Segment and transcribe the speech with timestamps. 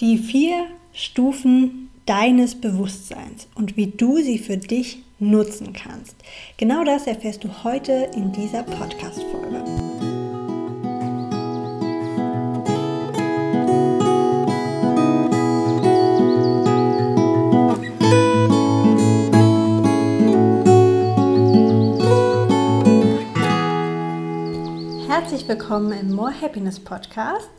[0.00, 6.16] Die vier Stufen deines Bewusstseins und wie du sie für dich nutzen kannst.
[6.56, 9.62] Genau das erfährst du heute in dieser Podcast-Folge.
[25.08, 27.50] Herzlich willkommen im More Happiness Podcast.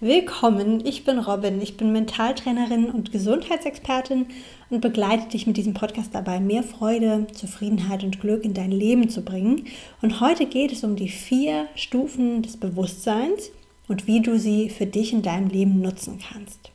[0.00, 4.26] Willkommen, ich bin Robin, ich bin Mentaltrainerin und Gesundheitsexpertin
[4.68, 9.08] und begleite dich mit diesem Podcast dabei, mehr Freude, Zufriedenheit und Glück in dein Leben
[9.08, 9.66] zu bringen.
[10.02, 13.52] Und heute geht es um die vier Stufen des Bewusstseins
[13.86, 16.72] und wie du sie für dich in deinem Leben nutzen kannst.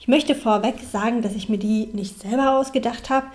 [0.00, 3.26] Ich möchte vorweg sagen, dass ich mir die nicht selber ausgedacht habe,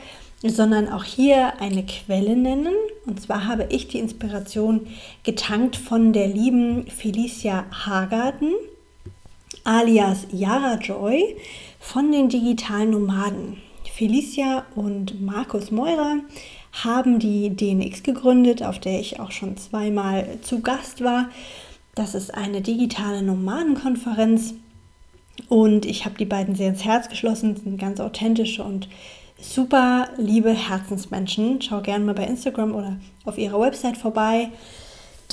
[0.42, 2.74] sondern auch hier eine Quelle nennen.
[3.06, 4.88] Und zwar habe ich die Inspiration
[5.22, 8.54] getankt von der lieben Felicia Hagarten
[9.64, 11.36] alias Yara Joy
[11.80, 13.58] von den digitalen Nomaden.
[13.94, 16.18] Felicia und Markus Meurer
[16.84, 21.30] haben die DNX gegründet, auf der ich auch schon zweimal zu Gast war.
[21.96, 24.56] Das ist eine digitale Nomadenkonferenz
[25.48, 28.90] und ich habe die beiden sehr ins Herz geschlossen, sind ganz authentische und
[29.40, 31.62] super liebe Herzensmenschen.
[31.62, 34.50] Schau gerne mal bei Instagram oder auf ihrer Website vorbei.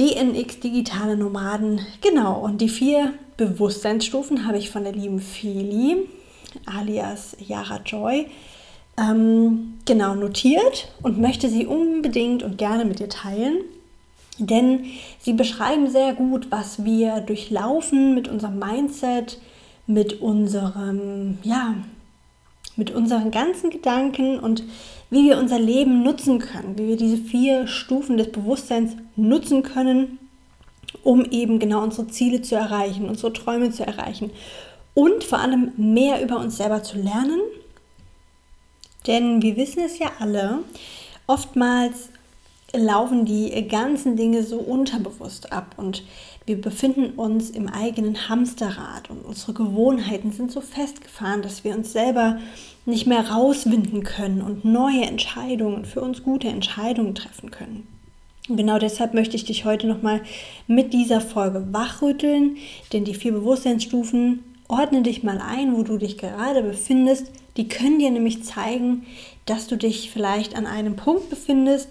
[0.01, 1.81] DNX Digitale Nomaden.
[2.01, 6.09] Genau, und die vier Bewusstseinsstufen habe ich von der lieben Feli,
[6.65, 8.27] alias Yara Joy,
[8.97, 13.59] ähm, genau notiert und möchte sie unbedingt und gerne mit dir teilen.
[14.39, 14.87] Denn
[15.19, 19.39] sie beschreiben sehr gut, was wir durchlaufen mit unserem Mindset,
[19.87, 21.75] mit unserem, ja,
[22.81, 24.65] mit unseren ganzen Gedanken und
[25.11, 30.19] wie wir unser Leben nutzen können, wie wir diese vier Stufen des Bewusstseins nutzen können,
[31.03, 34.31] um eben genau unsere Ziele zu erreichen, unsere Träume zu erreichen
[34.95, 37.41] und vor allem mehr über uns selber zu lernen.
[39.07, 40.61] Denn wir wissen es ja alle,
[41.27, 42.09] oftmals
[42.73, 46.03] laufen die ganzen Dinge so unterbewusst ab und
[46.47, 51.93] wir befinden uns im eigenen Hamsterrad und unsere Gewohnheiten sind so festgefahren, dass wir uns
[51.93, 52.39] selber
[52.87, 57.87] nicht mehr rauswinden können und neue Entscheidungen, für uns gute Entscheidungen treffen können.
[58.49, 60.23] Genau deshalb möchte ich dich heute nochmal
[60.67, 62.57] mit dieser Folge wachrütteln,
[62.93, 67.31] denn die vier Bewusstseinsstufen ordne dich mal ein, wo du dich gerade befindest.
[67.57, 69.07] Die können dir nämlich zeigen,
[69.47, 71.89] dass du dich vielleicht an einem Punkt befindest,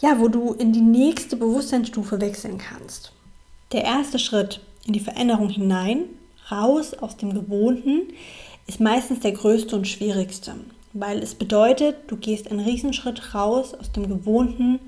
[0.00, 3.12] ja, wo du in die nächste Bewusstseinsstufe wechseln kannst.
[3.72, 6.04] Der erste Schritt in die Veränderung hinein,
[6.50, 8.02] raus aus dem Gewohnten,
[8.66, 10.54] ist meistens der größte und schwierigste,
[10.92, 14.80] weil es bedeutet, du gehst einen Riesenschritt raus aus dem gewohnten,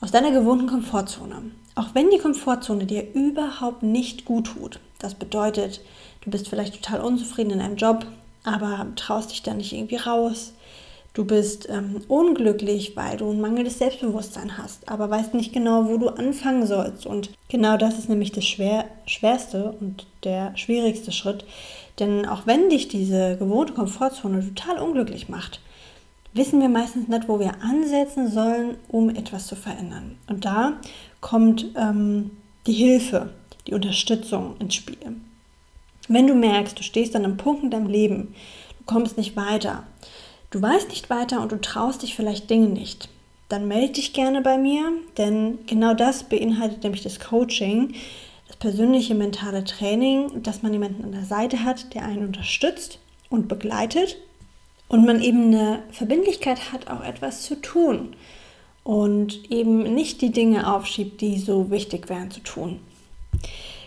[0.00, 1.50] aus deiner gewohnten Komfortzone.
[1.74, 4.80] Auch wenn die Komfortzone dir überhaupt nicht gut tut.
[4.98, 5.80] Das bedeutet,
[6.22, 8.06] du bist vielleicht total unzufrieden in einem Job,
[8.44, 10.52] aber traust dich da nicht irgendwie raus.
[11.12, 15.96] Du bist ähm, unglücklich, weil du ein mangelndes Selbstbewusstsein hast, aber weißt nicht genau, wo
[15.96, 17.06] du anfangen sollst.
[17.06, 21.44] Und genau das ist nämlich das schwer, schwerste und der schwierigste Schritt.
[21.98, 25.60] Denn auch wenn dich diese gewohnte Komfortzone total unglücklich macht,
[26.34, 30.18] wissen wir meistens nicht, wo wir ansetzen sollen, um etwas zu verändern.
[30.28, 30.74] Und da
[31.20, 32.30] kommt ähm,
[32.66, 33.30] die Hilfe,
[33.66, 34.98] die Unterstützung ins Spiel.
[36.08, 38.34] Wenn du merkst, du stehst an einem Punkt in deinem Leben,
[38.78, 39.84] du kommst nicht weiter,
[40.50, 43.08] Du weißt nicht weiter und du traust dich vielleicht Dinge nicht.
[43.48, 47.94] Dann melde dich gerne bei mir, denn genau das beinhaltet nämlich das Coaching,
[48.58, 54.16] persönliche mentale Training, dass man jemanden an der Seite hat, der einen unterstützt und begleitet
[54.88, 58.14] und man eben eine Verbindlichkeit hat, auch etwas zu tun
[58.84, 62.80] und eben nicht die Dinge aufschiebt, die so wichtig wären zu tun.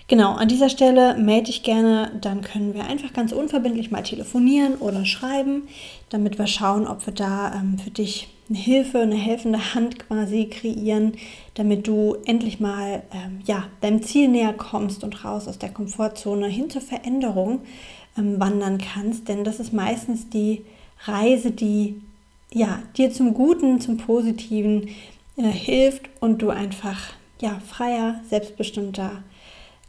[0.09, 4.75] Genau, an dieser Stelle melde dich gerne, dann können wir einfach ganz unverbindlich mal telefonieren
[4.75, 5.67] oder schreiben,
[6.09, 10.45] damit wir schauen, ob wir da ähm, für dich eine Hilfe, eine helfende Hand quasi
[10.45, 11.13] kreieren,
[11.53, 16.47] damit du endlich mal ähm, ja, deinem Ziel näher kommst und raus aus der Komfortzone
[16.47, 17.61] hin zur Veränderung
[18.17, 19.27] ähm, wandern kannst.
[19.27, 20.63] Denn das ist meistens die
[21.05, 22.01] Reise, die
[22.51, 24.89] ja, dir zum Guten, zum Positiven
[25.37, 29.23] äh, hilft und du einfach ja, freier, selbstbestimmter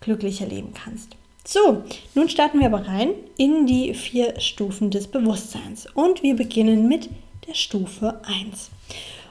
[0.01, 1.17] glücklicher leben kannst.
[1.45, 1.83] So,
[2.15, 7.09] nun starten wir aber rein in die vier Stufen des Bewusstseins und wir beginnen mit
[7.47, 8.71] der Stufe 1.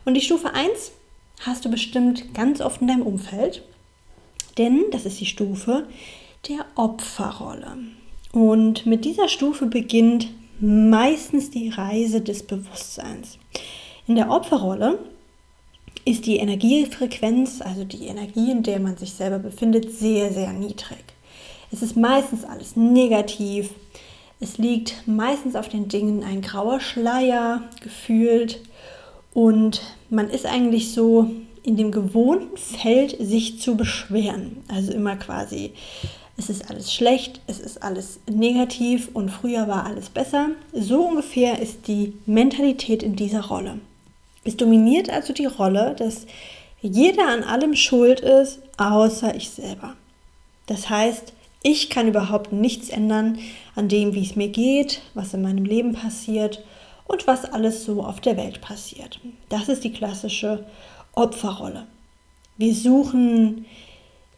[0.06, 0.92] Und die Stufe 1
[1.42, 3.64] hast du bestimmt ganz oft in deinem Umfeld,
[4.58, 5.88] denn das ist die Stufe
[6.48, 7.78] der Opferrolle.
[8.32, 10.30] Und mit dieser Stufe beginnt
[10.60, 13.38] meistens die Reise des Bewusstseins.
[14.08, 15.00] In der Opferrolle
[16.06, 21.04] ist die Energiefrequenz, also die Energie, in der man sich selber befindet, sehr, sehr niedrig.
[21.72, 23.70] Es ist meistens alles negativ.
[24.40, 28.62] Es liegt meistens auf den Dingen ein grauer Schleier gefühlt
[29.34, 31.30] und man ist eigentlich so
[31.64, 34.64] in dem gewohnten Feld, sich zu beschweren.
[34.70, 35.74] Also immer quasi,
[36.38, 40.52] es ist alles schlecht, es ist alles negativ und früher war alles besser.
[40.72, 43.80] So ungefähr ist die Mentalität in dieser Rolle.
[44.46, 46.26] Es dominiert also die Rolle, dass
[46.82, 49.96] jeder an allem schuld ist, außer ich selber.
[50.66, 53.40] Das heißt, ich kann überhaupt nichts ändern
[53.76, 56.64] an dem, wie es mir geht, was in meinem Leben passiert
[57.06, 59.20] und was alles so auf der Welt passiert.
[59.50, 60.66] Das ist die klassische
[61.14, 61.88] Opferrolle.
[62.58, 63.66] Wir suchen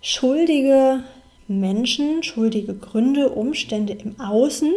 [0.01, 1.03] schuldige
[1.47, 4.71] Menschen, schuldige Gründe, Umstände im Außen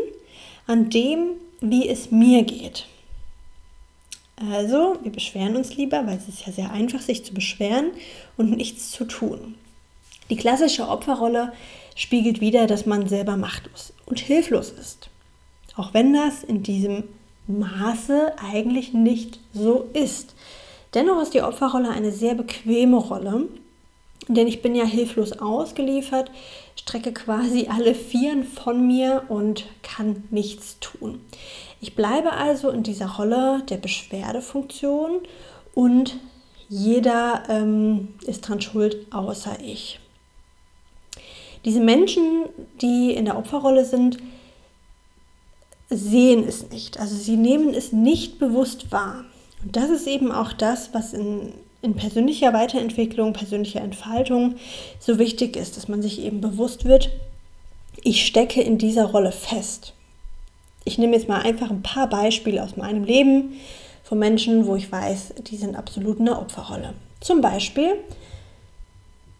[0.67, 1.31] an dem,
[1.61, 2.87] wie es mir geht.
[4.37, 7.93] Also, wir beschweren uns lieber, weil es ist ja sehr einfach, sich zu beschweren
[8.37, 9.55] und nichts zu tun.
[10.31, 11.53] Die klassische Opferrolle
[11.95, 15.11] spiegelt wieder, dass man selber machtlos und hilflos ist.
[15.77, 17.05] Auch wenn das in diesem
[17.47, 20.35] Maße eigentlich nicht so ist.
[20.95, 23.49] Dennoch ist die Opferrolle eine sehr bequeme Rolle,
[24.29, 26.31] denn ich bin ja hilflos ausgeliefert,
[26.77, 31.21] strecke quasi alle Vieren von mir und kann nichts tun.
[31.81, 35.21] Ich bleibe also in dieser Rolle der Beschwerdefunktion
[35.75, 36.17] und
[36.69, 40.01] jeder ähm, ist dran schuld, außer ich.
[41.65, 42.45] Diese Menschen,
[42.81, 44.19] die in der Opferrolle sind,
[45.89, 46.99] sehen es nicht.
[46.99, 49.25] Also sie nehmen es nicht bewusst wahr.
[49.63, 51.53] Und das ist eben auch das, was in,
[51.83, 54.57] in persönlicher Weiterentwicklung, persönlicher Entfaltung
[54.99, 57.11] so wichtig ist, dass man sich eben bewusst wird,
[58.03, 59.95] ich stecke in dieser Rolle fest.
[60.85, 63.55] Ich nehme jetzt mal einfach ein paar Beispiele aus meinem Leben
[64.03, 66.93] von Menschen, wo ich weiß, die sind absolut in der Opferrolle.
[67.21, 67.97] Zum Beispiel,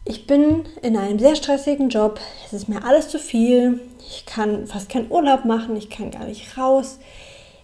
[0.05, 4.67] ich bin in einem sehr stressigen Job, es ist mir alles zu viel, ich kann
[4.67, 6.99] fast keinen Urlaub machen, ich kann gar nicht raus.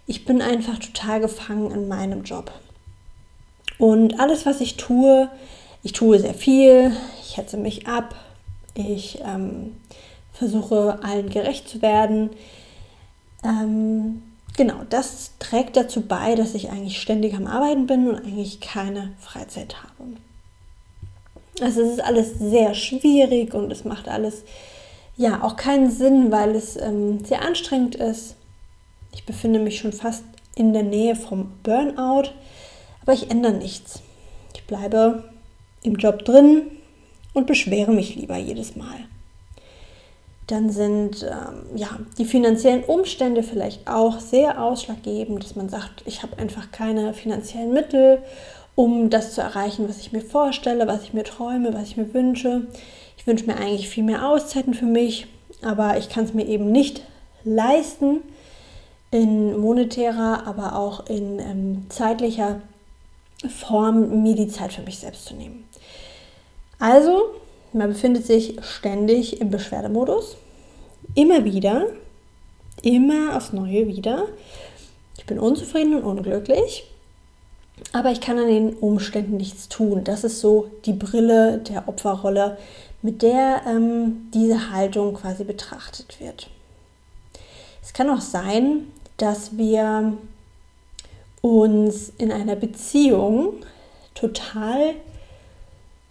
[0.07, 2.51] Ich bin einfach total gefangen in meinem Job.
[3.79, 5.31] Und alles, was ich tue,
[5.83, 6.93] ich tue sehr viel,
[7.23, 8.15] ich hetze mich ab,
[8.75, 9.77] ich ähm,
[10.33, 12.31] versuche allen gerecht zu werden.
[13.45, 14.23] Ähm,
[14.57, 19.13] genau, das trägt dazu bei, dass ich eigentlich ständig am Arbeiten bin und eigentlich keine
[19.21, 20.17] Freizeit habe.
[21.61, 24.45] Also es ist alles sehr schwierig und es macht alles
[25.17, 28.37] ja auch keinen Sinn, weil es ähm, sehr anstrengend ist.
[29.13, 30.25] Ich befinde mich schon fast
[30.55, 32.31] in der Nähe vom Burnout,
[33.03, 34.01] aber ich ändere nichts.
[34.55, 35.25] Ich bleibe
[35.83, 36.63] im Job drin
[37.35, 38.97] und beschwere mich lieber jedes Mal.
[40.47, 46.23] Dann sind ähm, ja, die finanziellen Umstände vielleicht auch sehr ausschlaggebend, dass man sagt, ich
[46.23, 48.23] habe einfach keine finanziellen Mittel
[48.75, 52.13] um das zu erreichen, was ich mir vorstelle, was ich mir träume, was ich mir
[52.15, 52.67] wünsche.
[53.17, 55.27] Ich wünsche mir eigentlich viel mehr Auszeiten für mich,
[55.63, 57.03] aber ich kann es mir eben nicht
[57.45, 58.21] leisten,
[59.11, 62.61] in monetärer, aber auch in ähm, zeitlicher
[63.49, 65.65] Form mir die Zeit für mich selbst zu nehmen.
[66.79, 67.35] Also,
[67.73, 70.37] man befindet sich ständig im Beschwerdemodus.
[71.15, 71.87] Immer wieder,
[72.83, 74.27] immer aufs Neue wieder.
[75.19, 76.90] Ich bin unzufrieden und unglücklich
[77.93, 80.05] aber ich kann an den Umständen nichts tun.
[80.05, 82.59] Das ist so die Brille der Opferrolle,
[83.03, 86.51] mit der ähm, diese Haltung quasi betrachtet wird.
[87.83, 90.17] Es kann auch sein, dass wir
[91.41, 93.55] uns in einer Beziehung
[94.15, 94.95] total,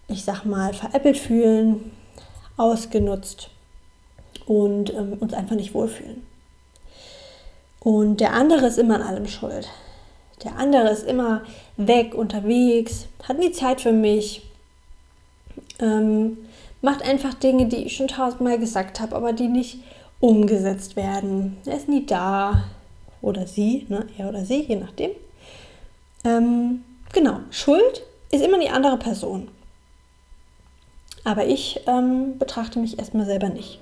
[0.07, 1.91] ich sag mal, veräppelt fühlen,
[2.57, 3.49] ausgenutzt
[4.45, 6.25] und ähm, uns einfach nicht wohlfühlen.
[7.79, 9.69] Und der andere ist immer an allem schuld.
[10.43, 11.43] Der andere ist immer
[11.87, 14.43] weg, unterwegs, hat nie Zeit für mich,
[15.79, 16.37] ähm,
[16.81, 19.79] macht einfach Dinge, die ich schon tausendmal gesagt habe, aber die nicht
[20.19, 21.57] umgesetzt werden.
[21.65, 22.65] Er ist nie da.
[23.21, 24.07] Oder sie, ne?
[24.17, 25.11] er oder sie, je nachdem.
[26.23, 29.49] Ähm, genau, Schuld ist immer die andere Person.
[31.25, 33.79] Aber ich ähm, betrachte mich erstmal selber nicht.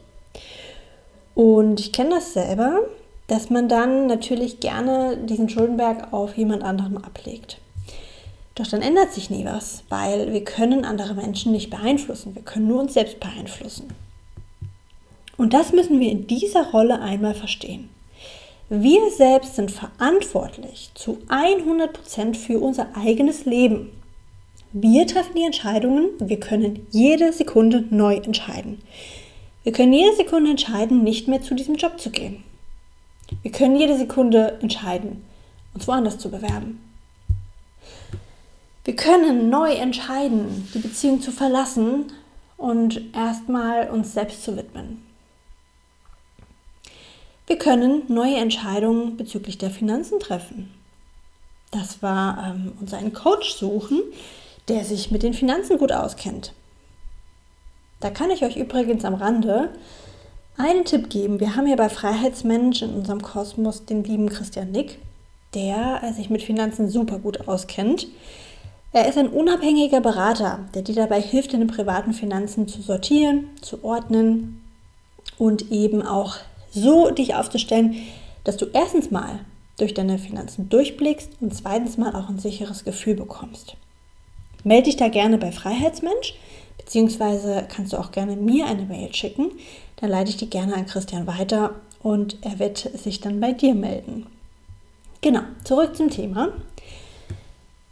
[1.36, 2.82] Und ich kenne das selber
[3.28, 7.60] dass man dann natürlich gerne diesen Schuldenberg auf jemand anderem ablegt.
[8.58, 12.34] Doch dann ändert sich nie was, weil wir können andere Menschen nicht beeinflussen.
[12.34, 13.94] Wir können nur uns selbst beeinflussen.
[15.38, 17.90] Und das müssen wir in dieser Rolle einmal verstehen.
[18.70, 23.92] Wir selbst sind verantwortlich zu 100% für unser eigenes Leben.
[24.74, 28.82] Wir treffen die Entscheidungen, wir können jede Sekunde neu entscheiden.
[29.64, 32.44] Wir können jede Sekunde entscheiden, nicht mehr zu diesem Job zu gehen.
[33.44, 35.24] Wir können jede Sekunde entscheiden,
[35.76, 36.87] uns woanders zu bewerben.
[38.88, 42.06] Wir können neu entscheiden, die Beziehung zu verlassen
[42.56, 45.04] und erstmal uns selbst zu widmen.
[47.48, 50.72] wir können neue Entscheidungen bezüglich der Finanzen treffen.
[51.72, 54.02] Das war ähm, uns einen Coach suchen,
[54.68, 56.54] der sich mit den Finanzen gut auskennt.
[58.00, 59.70] Da kann ich euch übrigens am Rande
[60.58, 61.42] einen Tipp geben.
[61.42, 65.00] Wir haben ja bei Freiheitsmensch in unserem Kosmos den lieben Christian Nick,
[65.54, 68.08] der sich mit Finanzen super gut auskennt.
[68.98, 73.84] Er ist ein unabhängiger Berater, der dir dabei hilft, deine privaten Finanzen zu sortieren, zu
[73.84, 74.64] ordnen
[75.38, 76.38] und eben auch
[76.72, 77.94] so dich aufzustellen,
[78.44, 79.42] dass du erstens mal
[79.78, 83.76] durch deine Finanzen durchblickst und zweitens mal auch ein sicheres Gefühl bekommst.
[84.64, 86.34] Melde dich da gerne bei Freiheitsmensch,
[86.80, 89.52] beziehungsweise kannst du auch gerne mir eine Mail schicken.
[89.98, 93.76] Dann leite ich die gerne an Christian weiter und er wird sich dann bei dir
[93.76, 94.26] melden.
[95.22, 96.52] Genau, zurück zum Thema.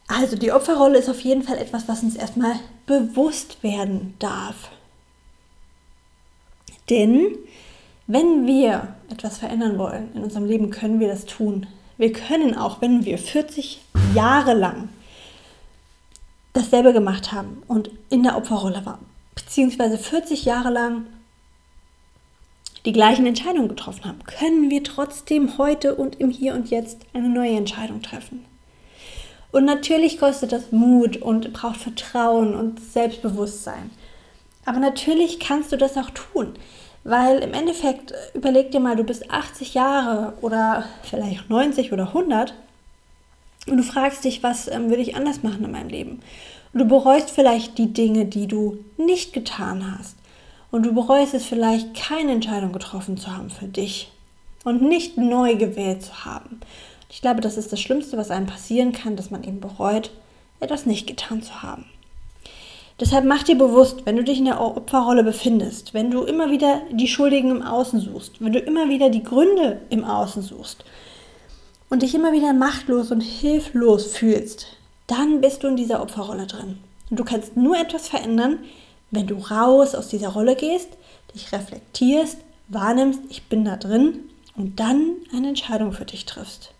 [0.08, 4.70] Also die Opferrolle ist auf jeden Fall etwas, was uns erstmal bewusst werden darf.
[6.90, 7.36] Denn
[8.08, 11.66] wenn wir etwas verändern wollen in unserem Leben, können wir das tun.
[11.98, 13.82] Wir können auch, wenn wir 40
[14.14, 14.90] Jahre lang
[16.54, 21.08] dasselbe gemacht haben und in der Opferrolle waren, beziehungsweise 40 Jahre lang
[22.86, 27.30] die gleichen Entscheidungen getroffen haben, können wir trotzdem heute und im Hier und Jetzt eine
[27.30, 28.46] neue Entscheidung treffen.
[29.56, 33.90] Und natürlich kostet das Mut und braucht Vertrauen und Selbstbewusstsein.
[34.66, 36.56] Aber natürlich kannst du das auch tun.
[37.06, 42.08] Weil im Endeffekt, äh, überleg dir mal, du bist 80 Jahre oder vielleicht 90 oder
[42.08, 42.54] 100
[43.68, 46.20] und du fragst dich, was ähm, würde ich anders machen in meinem Leben?
[46.74, 50.18] Und du bereust vielleicht die Dinge, die du nicht getan hast.
[50.70, 54.12] Und du bereust es vielleicht, keine Entscheidung getroffen zu haben für dich
[54.66, 56.60] und nicht neu gewählt zu haben.
[57.10, 60.12] Ich glaube, das ist das Schlimmste, was einem passieren kann, dass man eben bereut,
[60.60, 61.86] etwas nicht getan zu haben.
[63.00, 66.82] Deshalb mach dir bewusst, wenn du dich in der Opferrolle befindest, wenn du immer wieder
[66.92, 70.86] die Schuldigen im Außen suchst, wenn du immer wieder die Gründe im Außen suchst
[71.90, 74.68] und dich immer wieder machtlos und hilflos fühlst,
[75.08, 76.78] dann bist du in dieser Opferrolle drin.
[77.10, 78.60] Und du kannst nur etwas verändern,
[79.12, 80.90] wenn du raus aus dieser Rolle gehst,
[81.34, 82.38] dich reflektierst,
[82.70, 84.22] wahrnimmst, ich bin da drin
[84.56, 86.72] und dann eine Entscheidung für dich triffst.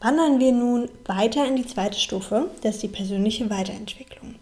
[0.00, 4.36] Wandern wir nun weiter in die zweite Stufe, das ist die persönliche Weiterentwicklung.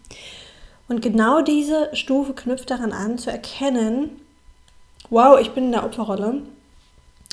[0.87, 4.21] Und genau diese Stufe knüpft daran an, zu erkennen,
[5.09, 6.43] wow, ich bin in der Opferrolle.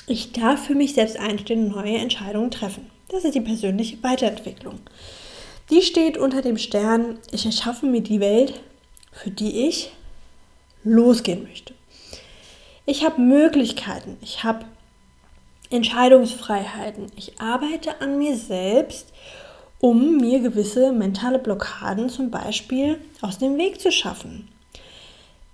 [0.07, 2.89] Ich darf für mich selbst einstehen und neue Entscheidungen treffen.
[3.09, 4.79] Das ist die persönliche Weiterentwicklung.
[5.69, 8.59] Die steht unter dem Stern, ich erschaffe mir die Welt,
[9.11, 9.93] für die ich
[10.83, 11.73] losgehen möchte.
[12.85, 14.65] Ich habe Möglichkeiten, ich habe
[15.73, 19.11] Entscheidungsfreiheiten, ich arbeite an mir selbst
[19.79, 24.47] um mir gewisse mentale Blockaden zum Beispiel aus dem Weg zu schaffen.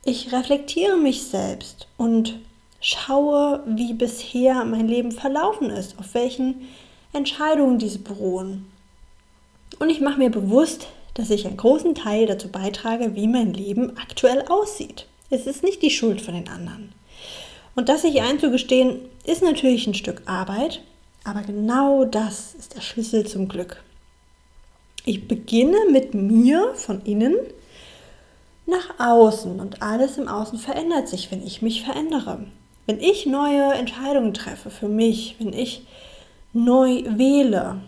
[0.06, 2.38] Ich reflektiere mich selbst und
[2.80, 6.68] schaue, wie bisher mein Leben verlaufen ist, auf welchen
[7.12, 8.68] Entscheidungen diese beruhen.
[9.80, 10.86] Und ich mache mir bewusst,
[11.16, 15.08] dass ich einen großen Teil dazu beitrage, wie mein Leben aktuell aussieht.
[15.32, 16.94] Es ist nicht die Schuld von den anderen.
[17.76, 20.82] Und das sich einzugestehen, ist natürlich ein Stück Arbeit,
[21.24, 23.84] aber genau das ist der Schlüssel zum Glück.
[25.06, 27.36] Ich beginne mit mir von innen
[28.66, 32.46] nach außen und alles im Außen verändert sich, wenn ich mich verändere.
[32.86, 35.86] Wenn ich neue Entscheidungen treffe für mich, wenn ich
[36.54, 37.82] neu wähle,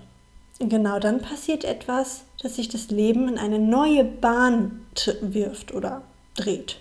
[0.59, 4.85] genau dann passiert etwas, dass sich das Leben in eine neue Bahn
[5.21, 6.03] wirft oder
[6.35, 6.77] dreht.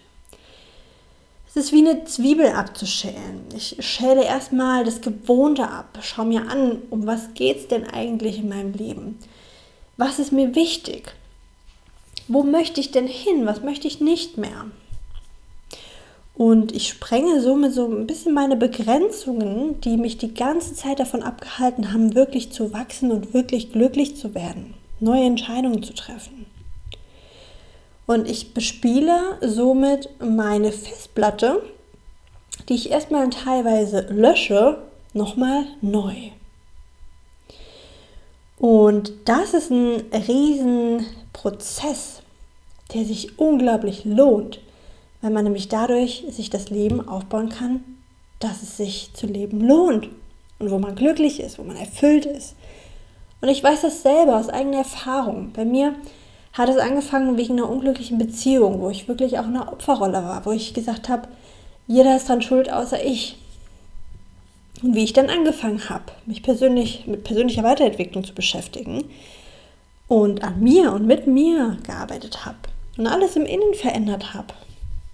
[1.53, 3.43] Es ist wie eine Zwiebel abzuschälen.
[3.57, 8.39] Ich schäle erstmal das Gewohnte ab, schaue mir an, um was geht es denn eigentlich
[8.39, 9.19] in meinem Leben.
[9.97, 11.13] Was ist mir wichtig?
[12.29, 13.47] Wo möchte ich denn hin?
[13.47, 14.67] Was möchte ich nicht mehr?
[16.35, 21.25] Und ich sprenge somit so ein bisschen meine Begrenzungen, die mich die ganze Zeit davon
[21.25, 26.47] abgehalten haben, wirklich zu wachsen und wirklich glücklich zu werden, neue Entscheidungen zu treffen.
[28.11, 31.63] Und ich bespiele somit meine Festplatte,
[32.69, 34.79] die ich erstmal teilweise lösche,
[35.13, 36.17] nochmal neu.
[38.59, 42.23] Und das ist ein Riesenprozess,
[42.93, 44.59] der sich unglaublich lohnt,
[45.23, 47.85] weil man nämlich dadurch sich das Leben aufbauen kann,
[48.41, 50.09] dass es sich zu leben lohnt
[50.59, 52.57] und wo man glücklich ist, wo man erfüllt ist.
[53.41, 55.53] Und ich weiß das selber aus eigener Erfahrung.
[55.55, 55.95] Bei mir
[56.53, 60.45] hat es angefangen wegen einer unglücklichen Beziehung, wo ich wirklich auch in einer Opferrolle war,
[60.45, 61.29] wo ich gesagt habe,
[61.87, 63.37] jeder ist dran schuld außer ich.
[64.83, 69.05] Und wie ich dann angefangen habe, mich persönlich mit persönlicher Weiterentwicklung zu beschäftigen
[70.09, 72.57] und an mir und mit mir gearbeitet habe
[72.97, 74.55] und alles im Innen verändert habe,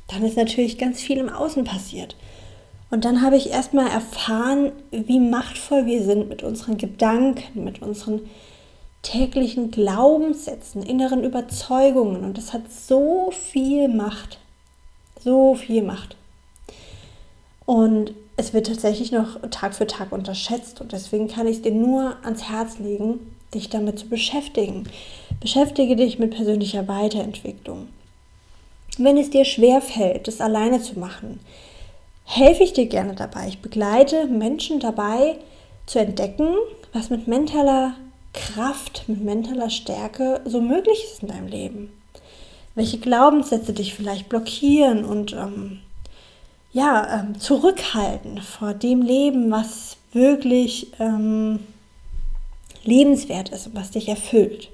[0.09, 2.16] dann ist natürlich ganz viel im Außen passiert.
[2.90, 8.21] Und dann habe ich erstmal erfahren, wie machtvoll wir sind mit unseren Gedanken, mit unseren
[9.06, 12.25] täglichen Glaubenssätzen, inneren Überzeugungen.
[12.25, 14.38] Und das hat so viel Macht.
[15.22, 16.16] So viel Macht.
[17.66, 20.80] Und es wird tatsächlich noch Tag für Tag unterschätzt.
[20.80, 24.88] Und deswegen kann ich es dir nur ans Herz legen, dich damit zu beschäftigen.
[25.40, 27.88] Beschäftige dich mit persönlicher Weiterentwicklung.
[28.98, 31.38] Wenn es dir schwer fällt, das alleine zu machen,
[32.25, 33.46] helfe ich dir gerne dabei.
[33.46, 35.36] Ich begleite Menschen dabei
[35.86, 36.48] zu entdecken,
[36.92, 37.94] was mit mentaler
[38.37, 41.93] Kraft, mit mentaler Stärke so möglich ist in deinem Leben.
[42.75, 45.81] Welche Glaubenssätze dich vielleicht blockieren und ähm,
[46.73, 51.61] ja, ähm, zurückhalten vor dem Leben, was wirklich ähm,
[52.85, 54.71] lebenswert ist und was dich erfüllt.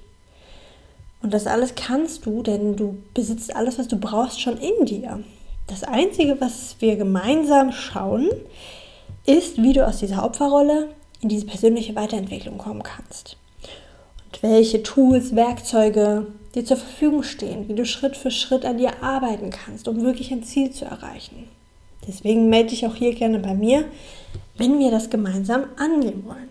[1.23, 5.23] Und das alles kannst du, denn du besitzt alles, was du brauchst, schon in dir.
[5.69, 8.29] Das Einzige, was wir gemeinsam schauen,
[9.25, 10.89] ist, wie du aus dieser Opferrolle
[11.21, 13.37] in diese persönliche Weiterentwicklung kommen kannst.
[14.41, 19.51] Welche Tools, Werkzeuge dir zur Verfügung stehen, wie du Schritt für Schritt an dir arbeiten
[19.51, 21.49] kannst, um wirklich ein Ziel zu erreichen.
[22.07, 23.85] Deswegen melde dich auch hier gerne bei mir,
[24.57, 26.49] wenn wir das gemeinsam angehen wollen.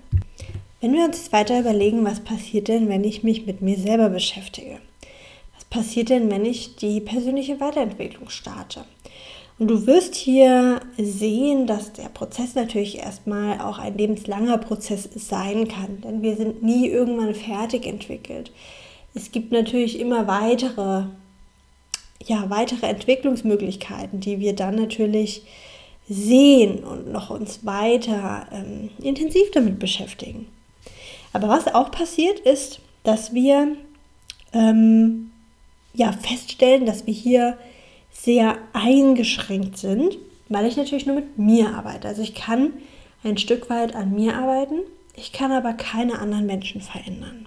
[0.79, 4.09] Wenn wir uns jetzt weiter überlegen, was passiert denn, wenn ich mich mit mir selber
[4.09, 4.79] beschäftige?
[5.55, 8.85] Was passiert denn, wenn ich die persönliche Weiterentwicklung starte?
[9.62, 15.68] Und du wirst hier sehen, dass der Prozess natürlich erstmal auch ein lebenslanger Prozess sein
[15.68, 18.51] kann, denn wir sind nie irgendwann fertig entwickelt.
[19.13, 21.03] Es gibt natürlich immer weitere,
[22.25, 25.44] ja, weitere Entwicklungsmöglichkeiten, die wir dann natürlich
[26.10, 30.48] sehen und noch uns weiter ähm, intensiv damit beschäftigen.
[31.34, 33.75] Aber was auch passiert ist, dass wir
[34.53, 35.30] ähm,
[35.94, 37.60] ja, feststellen, dass wir hier
[38.23, 40.17] sehr eingeschränkt sind,
[40.49, 42.07] weil ich natürlich nur mit mir arbeite.
[42.07, 42.73] Also ich kann
[43.23, 44.79] ein Stück weit an mir arbeiten,
[45.15, 47.45] ich kann aber keine anderen Menschen verändern.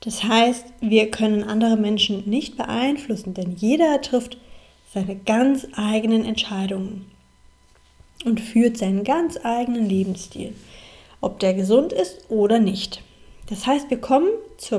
[0.00, 4.38] Das heißt, wir können andere Menschen nicht beeinflussen, denn jeder trifft
[4.92, 7.06] seine ganz eigenen Entscheidungen
[8.24, 10.54] und führt seinen ganz eigenen Lebensstil
[11.20, 13.02] ob der gesund ist oder nicht.
[13.48, 14.28] Das heißt, wir kommen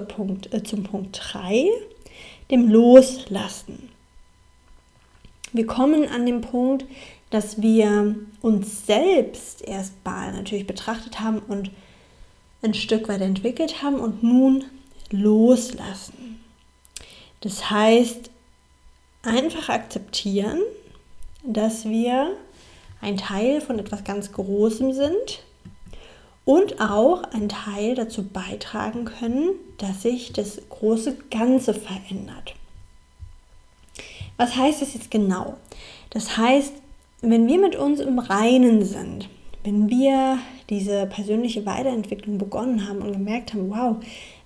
[0.07, 1.67] Punkt, äh, zum Punkt 3,
[2.51, 3.89] dem Loslassen.
[5.51, 6.85] Wir kommen an den Punkt,
[7.29, 11.71] dass wir uns selbst erstmal natürlich betrachtet haben und
[12.62, 14.65] ein Stück weit entwickelt haben und nun
[15.12, 16.41] loslassen.
[17.41, 18.29] Das heißt,
[19.23, 20.59] einfach akzeptieren,
[21.43, 22.35] dass wir
[23.01, 25.43] ein Teil von etwas ganz Großem sind
[26.45, 32.55] und auch ein Teil dazu beitragen können, dass sich das große Ganze verändert.
[34.39, 35.58] Was heißt das jetzt genau?
[36.12, 36.71] Das heißt,
[37.21, 39.28] wenn wir mit uns im Reinen sind,
[39.65, 43.97] wenn wir diese persönliche Weiterentwicklung begonnen haben und gemerkt haben, wow,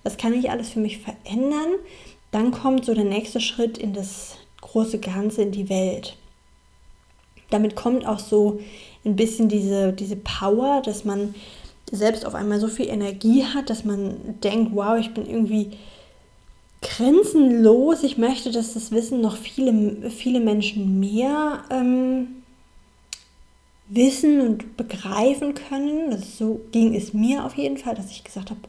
[0.02, 1.76] was kann ich alles für mich verändern,
[2.32, 6.16] dann kommt so der nächste Schritt in das große Ganze, in die Welt.
[7.50, 8.58] Damit kommt auch so
[9.04, 11.36] ein bisschen diese, diese Power, dass man
[11.92, 15.70] selbst auf einmal so viel Energie hat, dass man denkt, wow, ich bin irgendwie
[16.84, 18.04] grenzenlos.
[18.04, 22.42] Ich möchte, dass das Wissen noch viele, viele Menschen mehr ähm,
[23.88, 26.10] wissen und begreifen können.
[26.10, 28.60] Das so ging es mir auf jeden Fall, dass ich gesagt habe,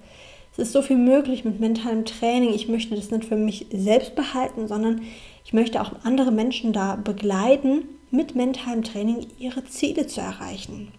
[0.53, 2.53] es ist so viel möglich mit mentalem Training.
[2.53, 5.01] Ich möchte das nicht für mich selbst behalten, sondern
[5.43, 10.91] ich möchte auch andere Menschen da begleiten, mit mentalem Training ihre Ziele zu erreichen.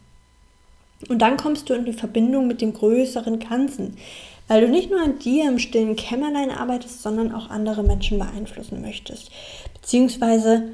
[1.08, 3.96] Und dann kommst du in die Verbindung mit dem größeren Ganzen,
[4.48, 8.80] weil du nicht nur an dir im stillen Kämmerlein arbeitest, sondern auch andere Menschen beeinflussen
[8.80, 9.30] möchtest,
[9.74, 10.68] beziehungsweise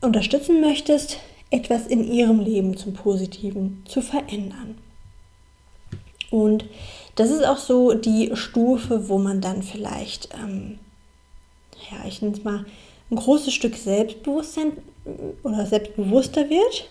[0.00, 1.18] unterstützen möchtest,
[1.50, 4.78] etwas in ihrem Leben zum Positiven zu verändern.
[6.30, 6.64] Und
[7.14, 10.78] das ist auch so die Stufe, wo man dann vielleicht, ähm,
[11.90, 12.66] ja, ich nenne es mal,
[13.10, 14.72] ein großes Stück Selbstbewusstsein
[15.44, 16.88] oder selbstbewusster wird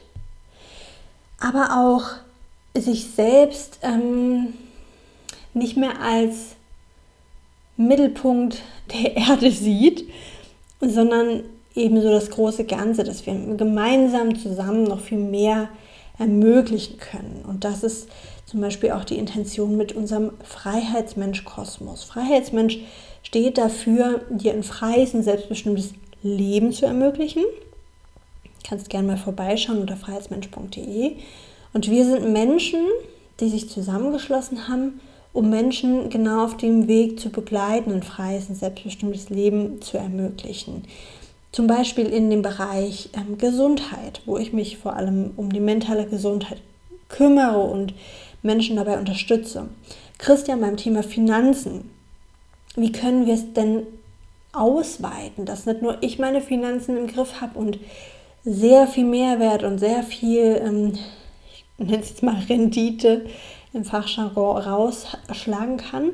[1.39, 4.53] aber auch sich selbst ähm,
[5.55, 6.55] nicht mehr als
[7.77, 8.61] Mittelpunkt
[8.93, 10.09] der Erde sieht,
[10.79, 11.43] sondern
[11.75, 15.69] eben so das große Ganze, dass wir gemeinsam zusammen noch viel mehr
[16.17, 17.43] ermöglichen können.
[17.45, 18.07] Und das ist
[18.45, 22.03] zum Beispiel auch die Intention mit unserem Freiheitsmensch-Kosmos.
[22.05, 22.79] Freiheitsmensch
[23.23, 27.43] steht dafür, dir ein freies und selbstbestimmtes Leben zu ermöglichen
[28.67, 31.15] kannst gerne mal vorbeischauen unter freiheitsmensch.de.
[31.73, 32.85] Und wir sind Menschen,
[33.39, 34.99] die sich zusammengeschlossen haben,
[35.35, 40.85] um Menschen genau auf dem Weg zu begleiten, ein freies und selbstbestimmtes Leben zu ermöglichen.
[41.51, 46.05] Zum Beispiel in dem Bereich ähm, Gesundheit, wo ich mich vor allem um die mentale
[46.05, 46.61] Gesundheit
[47.09, 47.93] kümmere und
[48.43, 49.67] Menschen dabei unterstütze.
[50.17, 51.89] Christian beim Thema Finanzen.
[52.77, 53.83] Wie können wir es denn
[54.53, 57.77] ausweiten, dass nicht nur ich meine Finanzen im Griff habe und
[58.45, 60.93] sehr viel Mehrwert und sehr viel, ähm,
[61.51, 63.25] ich nenne es jetzt mal Rendite
[63.75, 66.11] im Fachjargon rausschlagen kann,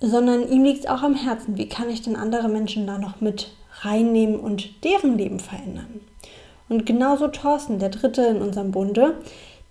[0.00, 1.56] sondern ihm liegt es auch am Herzen.
[1.56, 3.50] Wie kann ich denn andere Menschen da noch mit
[3.80, 6.00] reinnehmen und deren Leben verändern?
[6.68, 9.14] Und genauso Thorsten, der Dritte in unserem Bunde,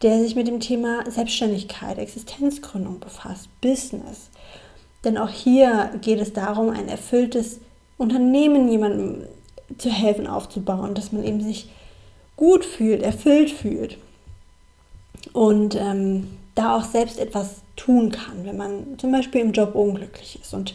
[0.02, 4.30] der sich mit dem Thema Selbstständigkeit, Existenzgründung befasst, Business.
[5.04, 7.60] Denn auch hier geht es darum, ein erfülltes
[7.98, 9.24] Unternehmen jemandem
[9.78, 11.70] zu helfen aufzubauen, dass man eben sich
[12.36, 13.98] gut fühlt, erfüllt fühlt
[15.34, 16.28] und ähm,
[16.58, 20.74] da auch selbst etwas tun kann, wenn man zum Beispiel im Job unglücklich ist und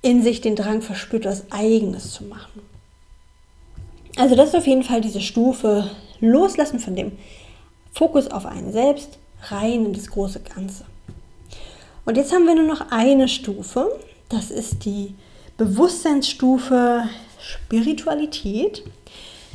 [0.00, 2.62] in sich den Drang verspürt, was Eigenes zu machen.
[4.16, 7.12] Also das ist auf jeden Fall diese Stufe Loslassen von dem
[7.92, 10.84] Fokus auf einen selbst, rein in das große Ganze.
[12.04, 13.98] Und jetzt haben wir nur noch eine Stufe,
[14.28, 15.14] das ist die
[15.56, 17.04] Bewusstseinsstufe
[17.38, 18.82] Spiritualität.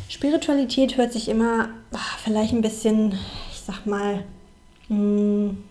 [0.08, 3.14] Spiritualität hört sich immer ach, vielleicht ein bisschen,
[3.52, 4.24] ich sag mal,
[4.90, 5.64] mh, hm,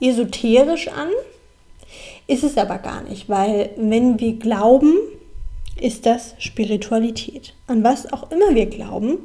[0.00, 1.08] esoterisch an.
[2.26, 4.96] Ist es aber gar nicht, weil wenn wir glauben,
[5.78, 7.54] ist das Spiritualität.
[7.66, 9.18] An was auch immer wir glauben,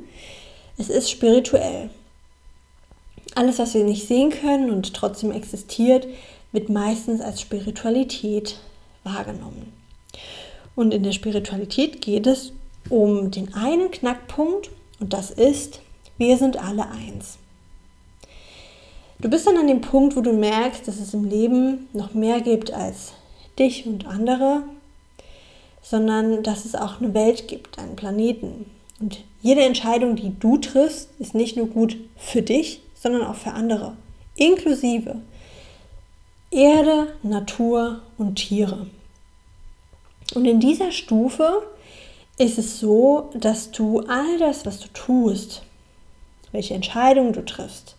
[0.77, 1.89] es ist spirituell.
[3.35, 6.07] Alles, was wir nicht sehen können und trotzdem existiert,
[6.51, 8.59] wird meistens als Spiritualität
[9.03, 9.71] wahrgenommen.
[10.75, 12.53] Und in der Spiritualität geht es
[12.89, 15.81] um den einen Knackpunkt und das ist,
[16.17, 17.37] wir sind alle eins.
[19.21, 22.39] Du bist dann an dem Punkt, wo du merkst, dass es im Leben noch mehr
[22.39, 23.11] gibt als
[23.59, 24.63] dich und andere,
[25.81, 28.71] sondern dass es auch eine Welt gibt, einen Planeten.
[29.01, 33.51] Und jede Entscheidung, die du triffst, ist nicht nur gut für dich, sondern auch für
[33.51, 33.97] andere,
[34.37, 35.17] inklusive
[36.49, 38.87] Erde, Natur und Tiere.
[40.33, 41.63] Und in dieser Stufe
[42.37, 45.63] ist es so, dass du all das, was du tust,
[46.53, 47.97] welche Entscheidungen du triffst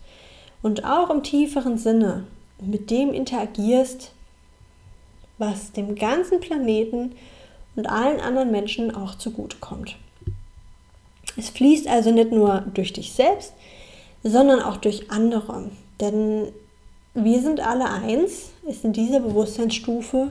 [0.62, 2.24] und auch im tieferen Sinne
[2.60, 4.12] mit dem interagierst,
[5.38, 7.12] was dem ganzen Planeten
[7.76, 9.96] und allen anderen Menschen auch zugutekommt.
[11.36, 13.54] Es fließt also nicht nur durch dich selbst,
[14.22, 15.70] sondern auch durch andere.
[16.00, 16.48] Denn
[17.14, 20.30] wir sind alle eins, ist in dieser Bewusstseinsstufe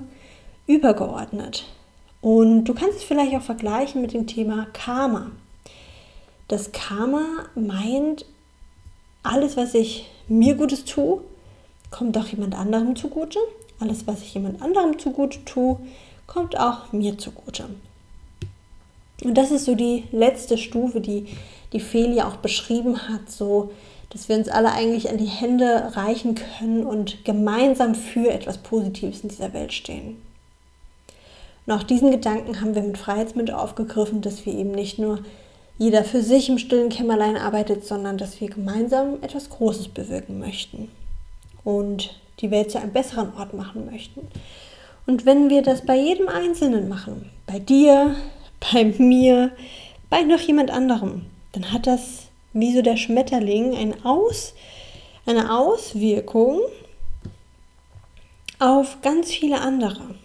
[0.67, 1.65] übergeordnet.
[2.21, 5.31] Und du kannst es vielleicht auch vergleichen mit dem Thema Karma.
[6.47, 8.25] Das Karma meint,
[9.23, 11.21] alles, was ich mir Gutes tue,
[11.91, 13.39] kommt auch jemand anderem zugute.
[13.79, 15.77] Alles, was ich jemand anderem zugute tue,
[16.27, 17.69] kommt auch mir zugute.
[19.23, 21.27] Und das ist so die letzte Stufe, die
[21.73, 23.71] die Felia auch beschrieben hat, so
[24.09, 29.21] dass wir uns alle eigentlich an die Hände reichen können und gemeinsam für etwas Positives
[29.21, 30.17] in dieser Welt stehen.
[31.65, 35.19] Und auch diesen Gedanken haben wir mit Freiheitsmünd aufgegriffen, dass wir eben nicht nur
[35.79, 40.91] jeder für sich im stillen Kämmerlein arbeitet, sondern dass wir gemeinsam etwas Großes bewirken möchten
[41.63, 44.27] und die Welt zu einem besseren Ort machen möchten.
[45.07, 48.15] Und wenn wir das bei jedem Einzelnen machen, bei dir,
[48.73, 49.51] bei mir,
[50.09, 54.53] bei noch jemand anderem, dann hat das wie so der Schmetterling ein Aus,
[55.25, 56.59] eine Auswirkung
[58.59, 60.15] auf ganz viele andere.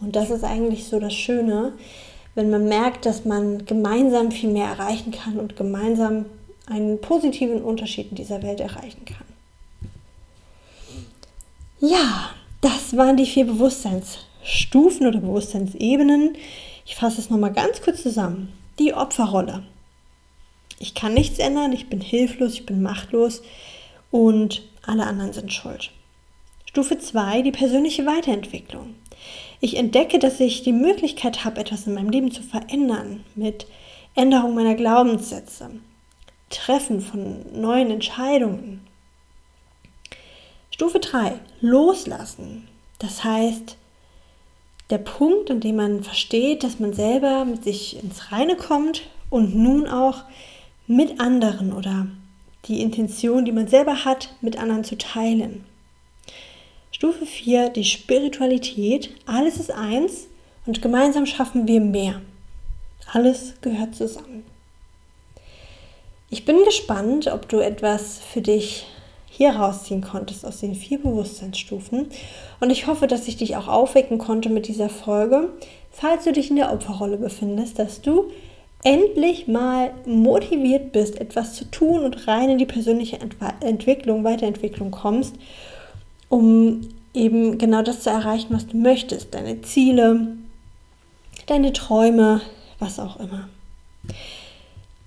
[0.00, 1.72] Und das ist eigentlich so das Schöne,
[2.34, 6.26] wenn man merkt, dass man gemeinsam viel mehr erreichen kann und gemeinsam
[6.66, 9.26] einen positiven Unterschied in dieser Welt erreichen kann.
[11.80, 16.36] Ja, das waren die vier Bewusstseinsstufen oder Bewusstseinsebenen.
[16.86, 18.52] Ich fasse es nochmal ganz kurz zusammen.
[18.78, 19.62] Die Opferrolle.
[20.78, 23.42] Ich kann nichts ändern, ich bin hilflos, ich bin machtlos
[24.10, 25.90] und alle anderen sind schuld.
[26.66, 28.94] Stufe 2, die persönliche Weiterentwicklung.
[29.64, 33.66] Ich entdecke, dass ich die Möglichkeit habe, etwas in meinem Leben zu verändern mit
[34.14, 35.70] Änderung meiner Glaubenssätze,
[36.50, 38.86] Treffen von neuen Entscheidungen.
[40.70, 42.68] Stufe 3, loslassen.
[42.98, 43.78] Das heißt,
[44.90, 49.56] der Punkt, an dem man versteht, dass man selber mit sich ins Reine kommt und
[49.56, 50.24] nun auch
[50.86, 52.08] mit anderen oder
[52.66, 55.64] die Intention, die man selber hat, mit anderen zu teilen.
[57.04, 59.10] Stufe 4, die Spiritualität.
[59.26, 60.26] Alles ist eins
[60.64, 62.22] und gemeinsam schaffen wir mehr.
[63.12, 64.42] Alles gehört zusammen.
[66.30, 68.86] Ich bin gespannt, ob du etwas für dich
[69.26, 72.08] hier rausziehen konntest aus den vier Bewusstseinsstufen.
[72.60, 75.50] Und ich hoffe, dass ich dich auch aufwecken konnte mit dieser Folge.
[75.90, 78.30] falls du dich in der Opferrolle befindest, dass du
[78.82, 83.18] endlich mal motiviert bist, etwas zu tun und rein in die persönliche
[83.60, 85.34] Entwicklung, Weiterentwicklung kommst,
[86.34, 86.80] um
[87.14, 90.36] eben genau das zu erreichen, was du möchtest, deine Ziele,
[91.46, 92.40] deine Träume,
[92.80, 93.48] was auch immer.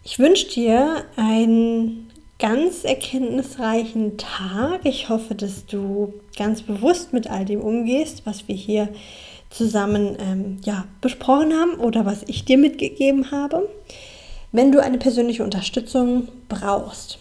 [0.05, 2.09] Ich wünsche dir einen
[2.39, 4.85] ganz erkenntnisreichen Tag.
[4.85, 8.87] Ich hoffe, dass du ganz bewusst mit all dem umgehst, was wir hier
[9.49, 13.67] zusammen ähm, ja, besprochen haben oder was ich dir mitgegeben habe.
[14.53, 17.19] Wenn du eine persönliche Unterstützung brauchst,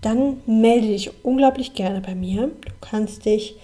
[0.00, 2.48] dann melde dich unglaublich gerne bei mir.
[2.48, 3.56] Du kannst dich